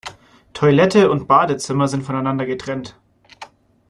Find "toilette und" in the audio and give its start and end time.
0.53-1.27